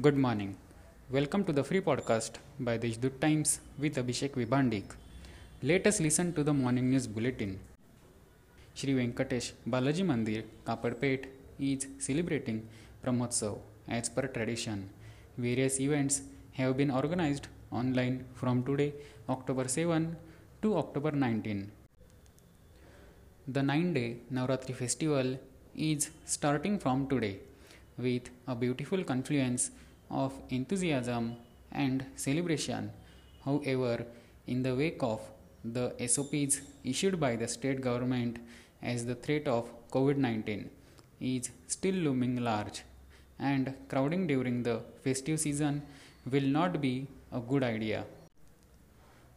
[0.00, 0.56] Good morning.
[1.10, 4.84] Welcome to the free podcast by the Deshdoot Times with Abhishek Vibhandik.
[5.62, 7.60] Let us listen to the morning news bulletin.
[8.74, 11.26] Shri Venkatesh Balaji Mandir, Kapadpet
[11.58, 12.66] is celebrating
[13.04, 14.88] Brahmotsav as per tradition.
[15.36, 16.22] Various events
[16.54, 18.94] have been organized online from today,
[19.28, 20.16] October 7
[20.62, 21.70] to October 19.
[23.46, 25.38] The nine day Navratri festival
[25.76, 27.40] is starting from today
[27.98, 29.70] with a beautiful confluence
[30.10, 31.36] of enthusiasm
[31.72, 32.90] and celebration.
[33.44, 34.04] However,
[34.46, 35.20] in the wake of
[35.64, 38.38] the SOPs issued by the state government
[38.82, 40.70] as the threat of COVID 19
[41.20, 42.82] is still looming large,
[43.38, 45.82] and crowding during the festive season
[46.30, 48.04] will not be a good idea.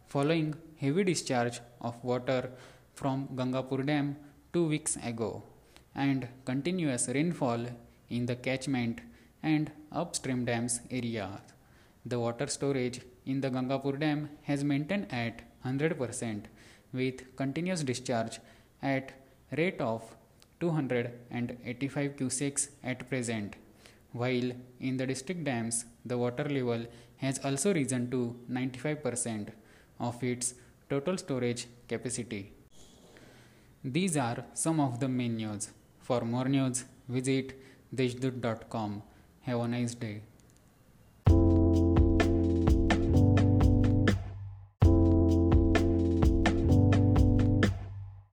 [0.07, 2.49] Following heavy discharge of water
[2.95, 4.15] from Gangapur Dam
[4.53, 5.43] two weeks ago
[5.93, 7.65] and continuous rainfall
[8.09, 9.01] in the catchment
[9.41, 11.39] and upstream dams areas.
[12.05, 16.45] The water storage in the Gangapur Dam has maintained at 100%
[16.93, 18.39] with continuous discharge
[18.81, 19.11] at
[19.51, 20.03] rate of
[20.59, 23.55] 285 cusecs at present
[24.21, 26.85] while in the district dams the water level
[27.23, 29.49] has also risen to 95%
[29.99, 30.53] of its
[30.89, 32.43] total storage capacity.
[33.83, 35.69] These are some of the main news.
[36.01, 37.53] For more news, visit
[37.93, 39.03] deshdoot.com.
[39.41, 40.21] Have a nice day.